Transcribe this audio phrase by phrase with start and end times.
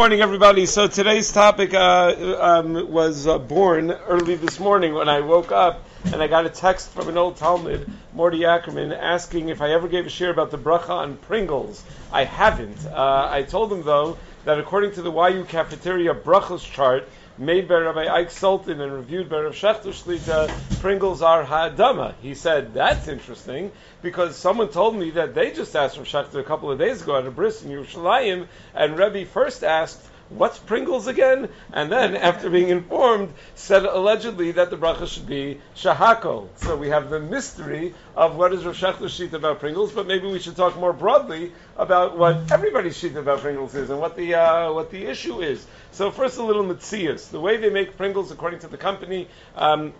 [0.00, 0.64] morning, everybody.
[0.64, 5.84] So today's topic uh, um, was uh, born early this morning when I woke up
[6.06, 9.88] and I got a text from an old talmid, Morty Ackerman, asking if I ever
[9.88, 11.84] gave a share about the bracha on Pringles.
[12.10, 12.86] I haven't.
[12.86, 14.16] Uh, I told him though
[14.46, 17.06] that according to the YU cafeteria brachos chart
[17.40, 22.12] made by Rabbi Ike Sultan and reviewed by Rav Shechter Shlita, Pringles are ha'adama.
[22.20, 23.72] He said, that's interesting,
[24.02, 27.16] because someone told me that they just asked Rav Shechter a couple of days ago
[27.16, 31.48] at a bris in Yerushalayim, and Rebbe first asked, what's Pringles again?
[31.72, 36.48] And then, after being informed, said allegedly that the bracha should be shahakol.
[36.56, 40.26] So we have the mystery of what is Rav Shechter's sheet about Pringles, but maybe
[40.26, 44.34] we should talk more broadly about what everybody's sheet about Pringles is and what the
[44.34, 45.66] uh, what the issue is.
[45.92, 47.30] So first, a little mitzias.
[47.30, 49.28] The way they make Pringles, according to the company.
[49.56, 49.92] Um,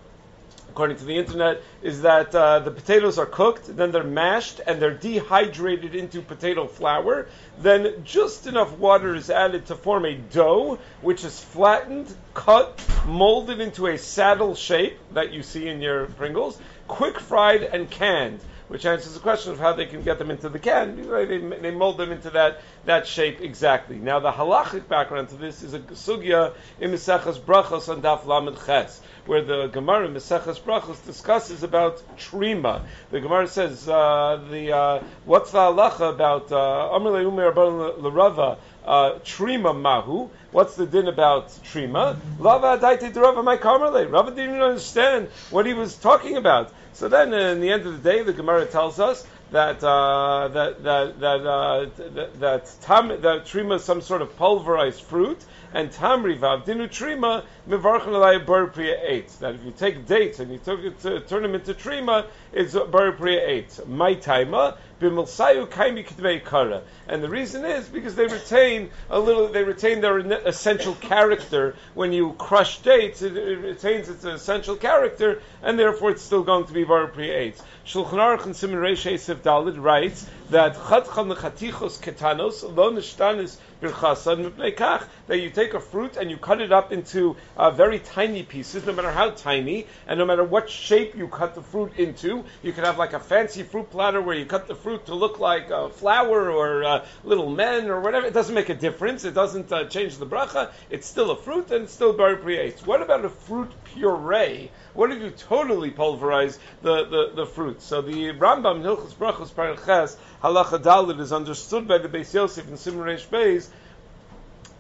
[0.70, 4.80] according to the internet, is that uh, the potatoes are cooked, then they're mashed, and
[4.80, 7.26] they're dehydrated into potato flour.
[7.58, 13.60] Then just enough water is added to form a dough, which is flattened, cut, molded
[13.60, 18.40] into a saddle shape that you see in your Pringles, quick fried and canned
[18.70, 20.94] which answers the question of how they can get them into the can.
[20.94, 23.96] They, they mold them into that, that shape exactly.
[23.96, 28.56] Now, the halachic background to this is a sugya in Mesechas Brachos on Daf Lamed
[28.64, 32.86] Ches, where the Gemara in Mesechas Brachos discusses about trima.
[33.10, 37.52] The Gemara says, uh, the, uh, what's the halacha about uh, Amr Le'umer
[38.00, 40.30] L'Rava, Trima Mahu?
[40.52, 42.16] What's the din about Trima?
[42.38, 44.10] Lava Adaiti Rava my Karmele.
[44.10, 46.72] Rava didn't understand what he was talking about.
[46.92, 50.82] So then, in the end of the day, the Gemara tells us that uh, that
[50.82, 55.38] that that uh, that, that, tam, that trima is some sort of pulverized fruit,
[55.72, 59.28] and tamri vavdinu trima mivarchan eight.
[59.40, 62.74] That if you take dates and you took it to, turn them into trima, it's
[62.74, 63.80] bar priya eight.
[63.86, 66.82] My timer b'milsayu kaimi kitmei kara.
[67.08, 71.76] And the reason is because they retain a little, they retain their essential character.
[71.94, 76.66] When you crush dates, it, it retains its essential character, and therefore it's still going
[76.66, 77.52] to be bar priya.
[77.86, 79.04] Shulchan Aruch and Simon Reish
[79.42, 86.36] Dalid writes that chatchan chatichos ketanos lo nishtanis that you take a fruit and you
[86.36, 90.44] cut it up into uh, very tiny pieces, no matter how tiny, and no matter
[90.44, 92.44] what shape you cut the fruit into.
[92.62, 95.38] You can have like a fancy fruit platter where you cut the fruit to look
[95.38, 98.26] like a flower or uh, little men or whatever.
[98.26, 99.24] It doesn't make a difference.
[99.24, 100.70] It doesn't uh, change the bracha.
[100.90, 102.84] It's still a fruit and it's still very creates.
[102.84, 104.70] What about a fruit puree?
[104.92, 107.80] What if you totally pulverize the, the, the fruit?
[107.80, 112.78] So the Rambam Hilchos Brachos Parches Halacha Dalit is understood by the Beis Yosef and
[112.78, 113.68] Simon Reish Beis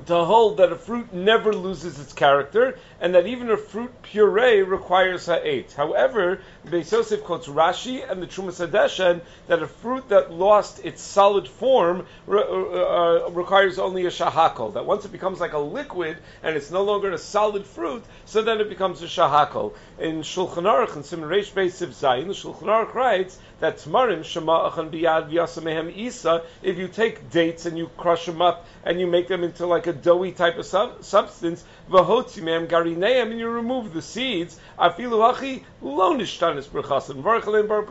[0.06, 4.62] to hold that a fruit never loses its character, and that even a fruit puree
[4.62, 5.72] requires ha'et.
[5.72, 11.02] However, Beis Yosef quotes Rashi and the Trumas Hadeshen that a fruit that lost its
[11.02, 14.74] solid form re- uh, uh, requires only a shahakol.
[14.74, 18.42] That once it becomes like a liquid and it's no longer a solid fruit, so
[18.42, 19.74] then it becomes a shahakol.
[19.98, 24.90] In Shulchan Aruch and Simon Reish Beis Zayin, the Shulchan Aruch writes that tmarim shema'achan
[24.90, 26.42] biyad v'yasamehem isa.
[26.62, 29.86] If you take dates and you crush them up and you make them into like
[29.86, 35.64] a doughy type of sub- substance, v'hotzimem garineim, and you remove the seeds, afilu hachi
[35.82, 37.82] lo nishtanis brachasim v'archalim bar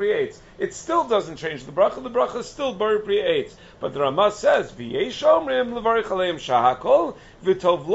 [0.59, 2.03] It still doesn't change the bracha.
[2.03, 3.53] The bracha is still bar prietz.
[3.80, 7.16] But the Ramah says, v'yesh omrim levarich aleim shahakol,
[7.46, 7.86] v'tov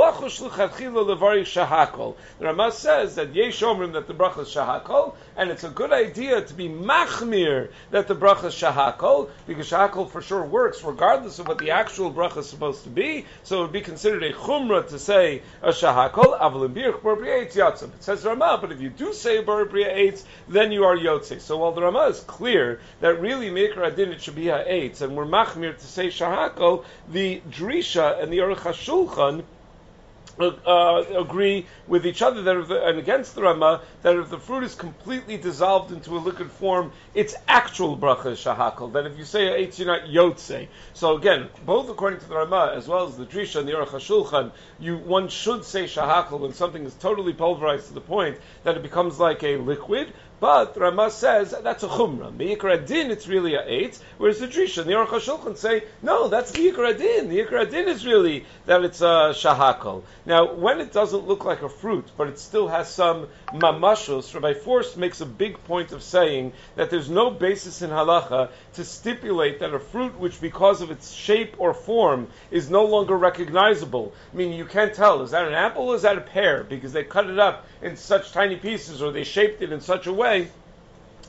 [1.44, 2.16] shahakol.
[2.38, 5.92] The Ramah says that yesh omrim that the bracha is shahakol, and it's a good
[5.92, 11.38] idea to be machmir that the bracha is shahakol, because shahakol for sure works regardless
[11.38, 13.26] of what the actual bracha is supposed to be.
[13.42, 17.52] So it would be considered a chumrah to say a shahakol, avlim birch bar prietz
[17.52, 17.92] yatzim.
[17.94, 21.42] It says Ramah, but if you do say bar prietz, then you are yotze.
[21.42, 22.53] So while the Ramah is clear
[23.00, 27.42] that really mikra adin it should be ha'etz, and we're machmir to say shahakol, the
[27.50, 29.44] drisha and the Aruch HaShulchan
[30.40, 34.64] uh, agree with each other that the, and against the Rama that if the fruit
[34.64, 38.92] is completely dissolved into a liquid form, it's actual bracha shahakal.
[38.92, 40.68] That if you say eitz, you're not yotze.
[40.92, 43.88] So again, both according to the Rama as well as the Drisha and the Aruch
[43.88, 48.76] HaShulchan, you one should say shahakal when something is totally pulverized to the point that
[48.76, 50.12] it becomes like a liquid.
[50.44, 52.30] But Rama says that's a chumrah.
[52.30, 53.98] Meikra din, it's really a eight.
[54.18, 57.30] Whereas the Drisha and the Aruch HaShulchan say no, that's the Yikra din.
[57.30, 60.02] The Yikra din is really that it's a shahakal.
[60.26, 64.52] Now, when it doesn't look like a fruit, but it still has some mamashos, Rabbi
[64.52, 69.60] Forst makes a big point of saying that there's no basis in halacha to stipulate
[69.60, 74.12] that a fruit which, because of its shape or form, is no longer recognizable.
[74.30, 76.92] I mean, you can't tell is that an apple or is that a pear because
[76.92, 80.12] they cut it up in such tiny pieces or they shaped it in such a
[80.12, 80.33] way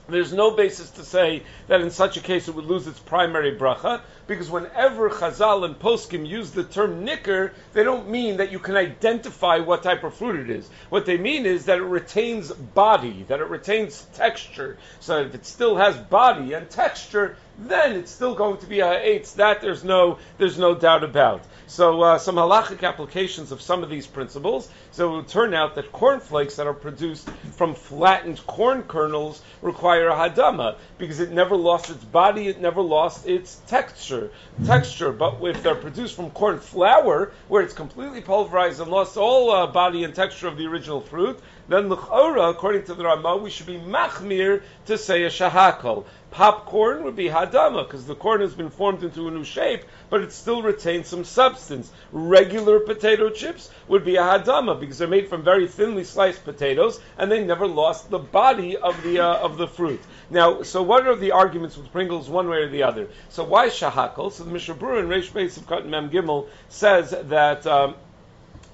[0.08, 3.58] there's no basis to say that in such a case it would lose its primary
[3.58, 8.60] bracha, because whenever Chazal and Poskim use the term nicker, they don't mean that you
[8.60, 10.70] can identify what type of fruit it is.
[10.90, 14.78] What they mean is that it retains body, that it retains texture.
[15.00, 18.88] So if it still has body and texture, then it's still going to be a
[18.88, 19.34] ha'etz.
[19.34, 21.44] That there's no there's no doubt about.
[21.68, 24.70] So uh, some halachic applications of some of these principles.
[24.92, 30.10] So it would turn out that cornflakes that are produced from flattened corn kernels require
[30.10, 34.32] a hadama because it never lost its body, it never lost its texture.
[34.66, 39.52] Texture, but if they're produced from corn flour, where it's completely pulverized and lost all
[39.52, 43.50] uh, body and texture of the original fruit, then l'chora, according to the Rama, we
[43.50, 46.06] should be machmir to say a shahakol.
[46.36, 50.20] Popcorn would be hadama because the corn has been formed into a new shape, but
[50.20, 51.90] it still retains some substance.
[52.12, 57.00] Regular potato chips would be a hadama because they're made from very thinly sliced potatoes
[57.18, 60.02] and they never lost the body of the uh, of the fruit.
[60.30, 63.08] Now, so what are the arguments with Pringles, one way or the other?
[63.30, 64.34] So why shahakol?
[64.34, 67.96] So the Mishnah Berurah in Reish Beis of Mem Gimel says that um,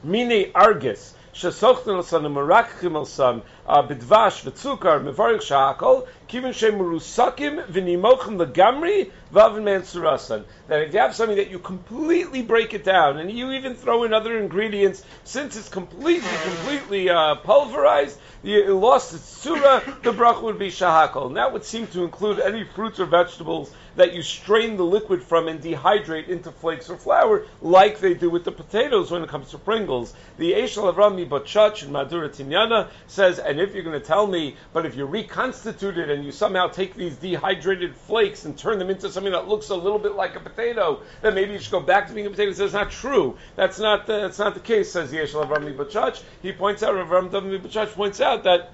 [0.04, 3.38] mine argus שסוכנו לסן ומרקחים על סן
[3.68, 10.40] בדבש וצוקר מברך שהכל כיוון שהם מרוסקים ונימוכים לגמרי ואבן מאנסורסן.
[10.68, 14.04] That if you have something that you completely break it down and you even throw
[14.04, 20.40] in other ingredients, since it's completely, completely uh, pulverized, it lost its surah, the brach
[20.40, 21.26] would be shahakol.
[21.26, 25.23] And that would seem to include any fruits or vegetables that you strain the liquid
[25.23, 29.29] from and dehydrate into flakes or flour, like they do with the potatoes when it
[29.29, 30.13] comes to Pringles.
[30.37, 34.55] The Eshel Avrami Bachach in Madura Tinyana says, and if you're going to tell me,
[34.73, 38.89] but if you reconstitute it and you somehow take these dehydrated flakes and turn them
[38.89, 41.79] into something that looks a little bit like a potato, then maybe you should go
[41.79, 42.51] back to being a potato.
[42.53, 43.37] Says, not true.
[43.55, 46.21] That's not the, that's not the case, says the Eshel Avrami Bachach.
[46.41, 48.71] He points out, Avram Bachach points out that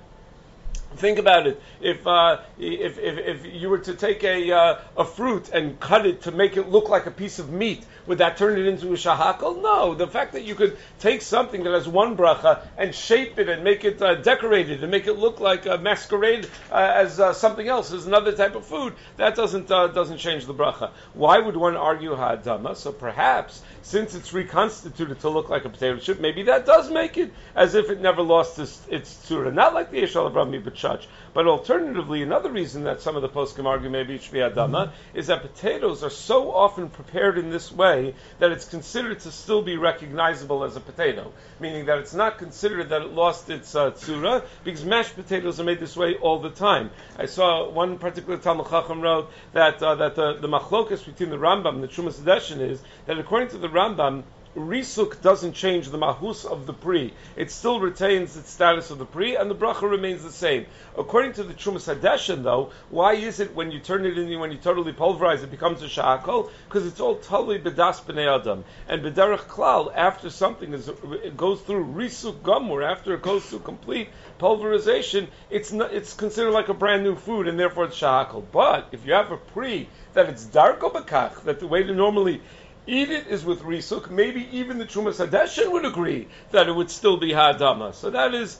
[0.96, 1.62] Think about it.
[1.82, 6.06] If, uh, if, if, if, you were to take a, uh, a fruit and cut
[6.06, 8.88] it to make it look like a piece of meat, would that turn it into
[8.88, 9.62] a shahakal?
[9.62, 9.94] No.
[9.94, 13.64] The fact that you could take something that has one bracha and shape it and
[13.64, 17.68] make it uh, decorated and make it look like a masquerade uh, as uh, something
[17.68, 20.92] else, as another type of food, that doesn't, uh, doesn't change the bracha.
[21.14, 22.76] Why would one argue ha'adama?
[22.76, 27.18] So perhaps, since it's reconstituted to look like a potato chip, maybe that does make
[27.18, 29.52] it as if it never lost its, its surah.
[29.52, 31.08] Not like the Yeshal but such.
[31.34, 35.42] But alternatively, another reason that some of the poskim argue maybe be adama is that
[35.42, 40.64] potatoes are so often prepared in this way that it's considered to still be recognizable
[40.64, 44.84] as a potato, meaning that it's not considered that it lost its uh, tzura because
[44.84, 46.90] mashed potatoes are made this way all the time.
[47.18, 51.38] I saw one particular Talmid Chacham wrote that uh, that the, the machlokas between the
[51.38, 52.18] Rambam and the Trumas
[52.62, 54.24] is that according to the Rambam
[54.58, 57.14] risuk doesn't change the mahus of the pri.
[57.36, 60.66] It still retains its status of the pri, and the bracha remains the same.
[60.98, 64.52] According to the Trumas Hadeshin, though, why is it when you turn it in, when
[64.52, 66.50] you totally pulverize it, becomes a shakal?
[66.68, 68.66] Because it's all totally bedas b'nei adam.
[68.88, 73.60] And b'derech klal, after something is, it goes through risuk gomur, after it goes through
[73.60, 74.10] complete
[74.40, 78.44] pulverization, it's not, it's considered like a brand new food, and therefore it's shakal.
[78.52, 82.42] But if you have a pri that it's darko bakach, that the way to normally
[82.88, 84.10] eat it is with risuk.
[84.10, 87.94] Maybe even the Trumas Hadeshin would agree that it would still be hadama.
[87.94, 88.60] So that is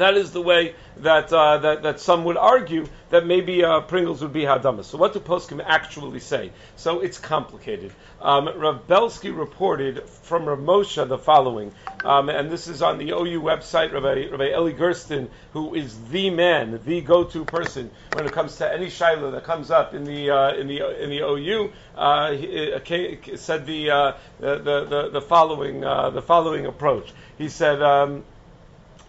[0.00, 4.22] that is the way that, uh, that, that some would argue that maybe uh, Pringles
[4.22, 4.84] would be Hadama.
[4.84, 6.50] So what do Poskim actually say?
[6.76, 7.92] So it's complicated.
[8.20, 11.72] Um, Rav Belsky reported from Rav Moshe the following,
[12.04, 16.80] um, and this is on the OU website, Rabbi, Eli Gersten, who is the man,
[16.84, 20.54] the go-to person when it comes to any shiloh that comes up in the, uh,
[20.54, 25.80] in the, in the OU, uh, he, uh, said the, uh, the, the, the, following,
[25.80, 27.12] the following approach.
[27.38, 28.24] He said, um,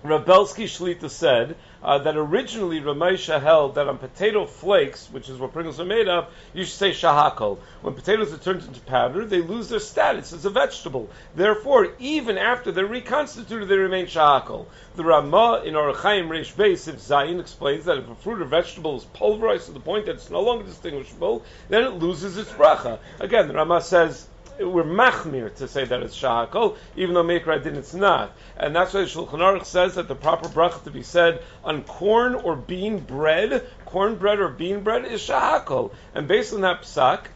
[0.07, 5.53] Rabelsky Shlita said uh, that originally Ramesha held that on potato flakes, which is what
[5.53, 7.59] Pringles are made of, you should say shahakol.
[7.81, 11.09] When potatoes are turned into powder, they lose their status as a vegetable.
[11.35, 14.65] Therefore, even after they're reconstituted, they remain shahakol.
[14.95, 18.45] The Ramah in Orach Chaim Reish Beis, if Zayin explains that if a fruit or
[18.45, 22.51] vegetable is pulverized to the point that it's no longer distinguishable, then it loses its
[22.51, 22.99] bracha.
[23.19, 24.27] Again, the Ramah says
[24.59, 27.79] we're machmir to say that it's shahakol, even though Meikra didn't.
[27.79, 28.35] it's not.
[28.57, 32.35] And that's why Shulchan Aruch says that the proper bracha to be said on corn
[32.35, 35.91] or bean bread, corn bread or bean bread is shahakol.
[36.15, 37.27] And based on that psak,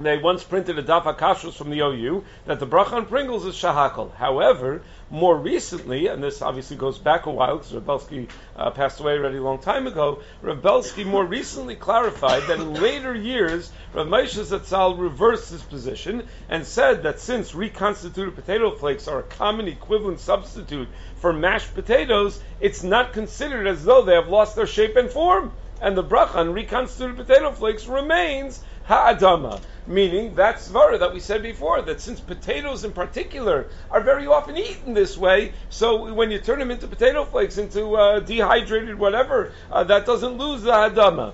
[0.00, 4.14] they once printed a daf from the OU that the bracha on Pringles is shahakal.
[4.14, 9.14] However, more recently, and this obviously goes back a while because Rebelsky uh, passed away
[9.18, 14.38] already a long time ago, Rebelsky more recently clarified that in later years, Rav Moshe
[14.38, 20.20] Zatzal reversed his position and said that since reconstituted potato flakes are a common equivalent
[20.20, 25.10] substitute for mashed potatoes, it's not considered as though they have lost their shape and
[25.10, 25.52] form.
[25.82, 31.42] And the bracha on reconstituted potato flakes remains ha'adama, meaning that svara that we said
[31.42, 36.40] before, that since potatoes in particular are very often eaten this way, so when you
[36.40, 41.32] turn them into potato flakes, into uh, dehydrated whatever, uh, that doesn't lose the hadama.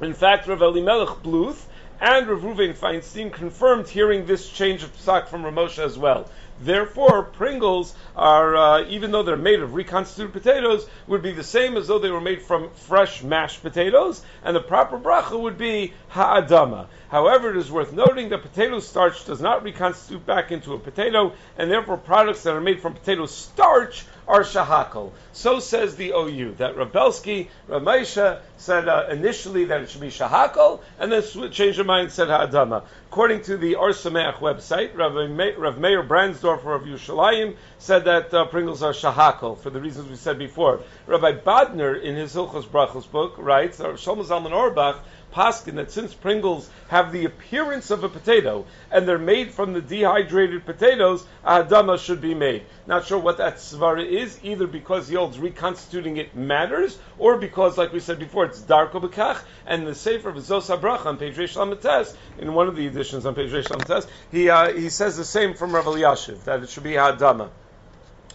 [0.00, 1.66] In fact, Rav Elimelech Bluth
[2.00, 6.30] and Rav Ruven Feinstein confirmed hearing this change of psak from Ramosha as well.
[6.60, 11.76] Therefore, Pringles are, uh, even though they're made of reconstituted potatoes, would be the same
[11.76, 15.92] as though they were made from fresh mashed potatoes, and the proper bracha would be
[16.08, 16.86] ha'adama.
[17.14, 21.32] However, it is worth noting that potato starch does not reconstitute back into a potato,
[21.56, 25.12] and therefore products that are made from potato starch are shahakal.
[25.32, 30.80] So says the OU, that Rabelsky, Ramesha, said uh, initially that it should be shahakal,
[30.98, 32.82] and then changed their mind and said ha'adama.
[33.12, 35.14] According to the Ohr Somayach website, Rav,
[35.56, 40.36] Rav Meir Brandsdorfer of said that uh, Pringles are shahakal, for the reasons we said
[40.36, 40.80] before.
[41.06, 45.04] Rabbi Bodner, in his Hilchos Brachos book, writes, that Shlomo Zalman Auerbach
[45.34, 49.80] paskin that since Pringles have the appearance of a potato and they're made from the
[49.80, 52.62] dehydrated potatoes, adama should be made.
[52.86, 57.76] Not sure what that svara is, either because he holds reconstituting it matters, or because,
[57.76, 59.42] like we said before, it's darko bekach.
[59.66, 63.34] And the Sefer of Zos Habracha on page Reish in one of the editions on
[63.34, 66.92] page Reish he uh, he says the same from Rav Yashiv that it should be
[66.92, 67.50] hadama.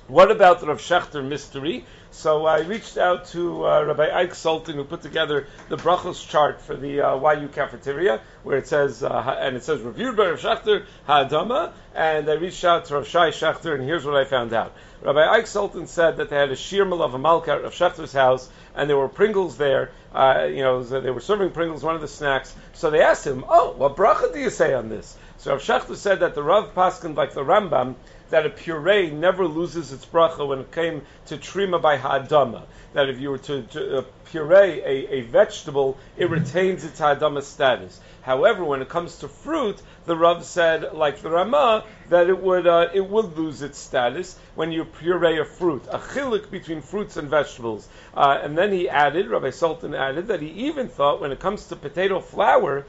[0.10, 1.86] What about the Rav Shechter mystery?
[2.10, 6.62] So I reached out to uh, Rabbi Ike Sultan, who put together the brachos chart
[6.62, 10.40] for the uh, YU cafeteria, where it says, uh, and it says reviewed by Rav
[10.40, 14.52] Shechter Ha'adama, and I reached out to Rav Shai Shechter, and here's what I found
[14.52, 14.74] out.
[15.04, 18.12] Rabbi Ike Sultan said that they had a shir of a malka at Rav Shechter's
[18.12, 19.92] house, and there were Pringles there.
[20.12, 22.56] Uh, you know, they were serving Pringles, one of the snacks.
[22.74, 25.96] So they asked him, "Oh, what bracha do you say on this?" So Rav Shechter
[25.96, 27.94] said that the Rav Paskin, like the Rambam,
[28.30, 32.64] that a puree never loses its bracha when it came to trima by ha'adama.
[32.94, 37.44] That if you were to, to uh, puree a, a, vegetable, it retains its ha'adama
[37.44, 38.00] status.
[38.22, 42.68] However, when it comes to fruit, the Rav said, like the Ramah, that it would
[42.68, 47.18] uh, it would lose its status when you puree a fruit, a chilik between fruits
[47.18, 47.88] and vegetables.
[48.14, 51.66] Uh, and then he added, Rabbi Sultan added, that he even thought when it comes
[51.68, 52.86] to potato flour,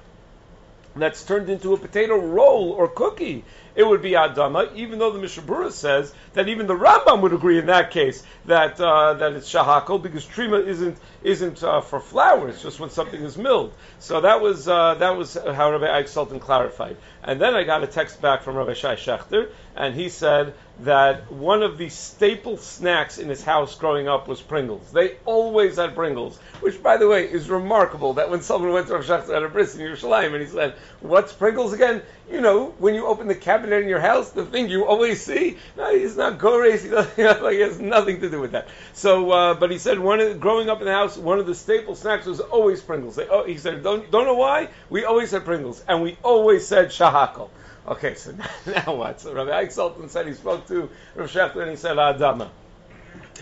[0.96, 3.44] that's turned into a potato roll or cookie,
[3.74, 7.58] it would be Adama, even though the Mishabura says that even the Rambam would agree
[7.58, 12.48] in that case that uh, that it's shahakol because Trima isn't isn't uh, for flour,
[12.48, 13.72] it's just when something is milled.
[13.98, 16.96] So that was uh, that was how Rabbi Ike Sultan clarified.
[17.22, 21.30] And then I got a text back from Rabbi Shai Shechter, and he said that
[21.30, 24.90] one of the staple snacks in his house growing up was Pringles.
[24.92, 28.14] They always had Pringles, which, by the way, is remarkable.
[28.14, 30.74] That when someone went to Rav Shechter at a bris in Yerushalayim and he said,
[31.00, 34.68] "What's Pringles again?" You know, when you open the cabinet in your house, the thing
[34.68, 35.58] you always see.
[35.76, 36.82] No, he's not gores.
[37.16, 38.68] He, like, he has nothing to do with that.
[38.92, 41.56] So, uh, but he said one of, growing up in the house, one of the
[41.56, 43.16] staple snacks was always Pringles.
[43.16, 44.68] They, oh, he said, don't don't know why.
[44.90, 47.50] We always had Pringles, and we always said shahakal.
[47.88, 48.32] Okay, so
[48.66, 49.20] now what?
[49.20, 52.50] So Rabbi Ike Sultan said he spoke to Rav Shechter and he said Adama.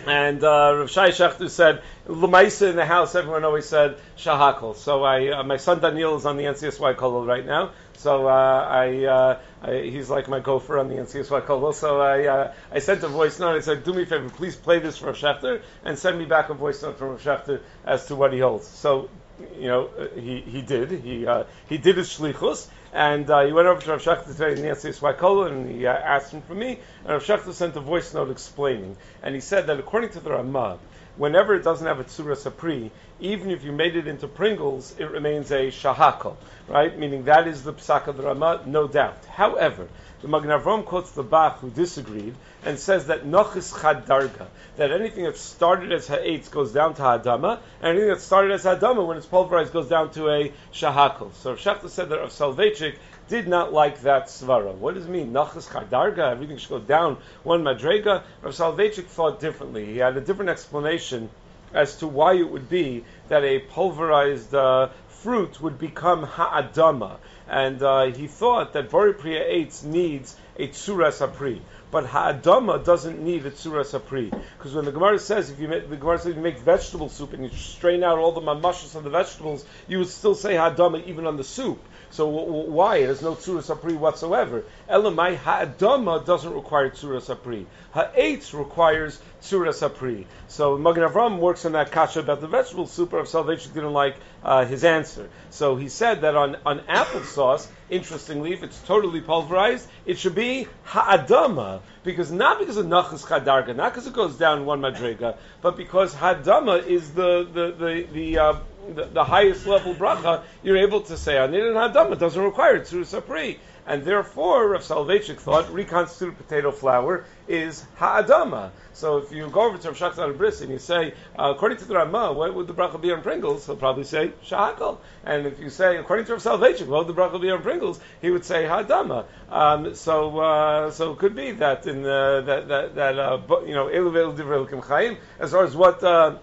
[0.06, 4.76] And uh, Rav Shai Shechter said, Lamaisa in the house, everyone always said Shahakal.
[4.76, 7.72] So I, uh, my son Daniel is on the NCSY Kolel right now.
[7.94, 11.74] So uh, I, uh, I, he's like my gopher on the NCSY Kolel.
[11.74, 13.56] So I, uh, I sent a voice note.
[13.56, 16.24] I said, do me a favor, please play this for Rav Shechter and send me
[16.24, 18.66] back a voice note from Rav Shechter as to what he holds.
[18.66, 19.10] So
[19.58, 20.90] you know, he, he did.
[20.90, 24.52] He uh, he did his shlichus, and uh, he went over to Rav Shechter today
[24.52, 26.78] in NCSY Kolel, and he uh, asked him for me.
[27.04, 30.30] And Rav Shechter sent a voice note explaining, and he said that according to the
[30.30, 30.78] Ramah,
[31.18, 35.10] whenever it doesn't have a tzura sapri, even if you made it into Pringles, it
[35.10, 36.36] remains a shahakal,
[36.68, 36.96] right?
[36.96, 39.24] Meaning that is the psak of the Ramah, no doubt.
[39.26, 39.88] However,
[40.22, 42.34] the Magen Avram quotes the Bach who disagreed
[42.64, 44.46] and says that nochis chad darga,
[44.76, 48.64] that anything that started as ha'etz goes down to ha'adama, and anything that started as
[48.64, 51.32] ha'adama, when it's pulverized, goes down to a shahakal.
[51.34, 52.96] So Shachta said that of Soloveitchik
[53.28, 54.74] did not like that svara.
[54.74, 55.32] What does it mean?
[55.32, 58.22] Nachas darga, everything should go down one madrega.
[58.42, 59.86] Rav Soloveitchik thought differently.
[59.86, 61.30] He had a different explanation
[61.72, 67.18] as to why it would be that a pulverized uh, fruit would become ha'adama
[67.48, 71.60] and uh, he thought that Bori Priya Eitz needs a Tzura Sapri.
[71.90, 74.30] But Ha'adama doesn't need a Tzura Sapri.
[74.58, 77.32] Because when the Gemara says, if you make, the Gemara says you make vegetable soup
[77.32, 81.06] and you strain out all the mamashas of the vegetables, you would still say Ha'adama
[81.06, 81.82] even on the soup.
[82.10, 83.02] So why?
[83.02, 84.64] Has no tzura sapri whatsoever.
[84.88, 87.66] Elamai ha'adama doesn't require tzura sapri.
[87.92, 90.24] Ha'etz requires tzura sapri.
[90.48, 93.12] So Magen Avram works on that kasha about the vegetable soup.
[93.12, 95.28] of Soloveitchik didn't like uh, his answer.
[95.50, 100.66] So he said that on, on applesauce, interestingly, if it's totally pulverized, it should be
[100.84, 105.76] ha'adama, because not because of nachas chadarga, not because it goes down one madrega, but
[105.76, 108.54] because hadama is the the the the, uh,
[108.94, 110.42] the, highest level bracha.
[110.62, 113.58] You're able to say it, and hadama doesn't require it sapri.
[113.88, 118.70] And therefore, Rav Soloveitchik thought reconstituted potato flour is ha'adama.
[118.92, 121.86] So if you go over to Rav Shachtar Bris and you say, uh, according to
[121.86, 123.64] the Ramah, what would the bracha be on Pringles?
[123.64, 124.98] He'll probably say shahakal.
[125.24, 127.98] And if you say, according to Rav Soloveitchik, what would the bracha be on Pringles?
[128.20, 129.24] He would say ha'adama.
[129.48, 133.72] Um, so uh, so it could be that in the, that that, that uh, you
[133.72, 136.04] know elu divrei chaim as far as what.
[136.04, 136.36] Uh,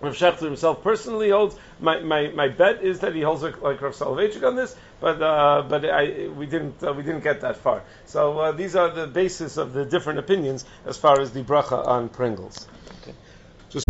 [0.00, 1.56] Rav Shechter himself personally holds.
[1.80, 5.20] My, my, my bet is that he holds like, like Rav Soloveitchik on this, but
[5.20, 7.82] uh, but I, we didn't uh, we didn't get that far.
[8.06, 11.86] So uh, these are the basis of the different opinions as far as the bracha
[11.86, 12.68] on Pringles.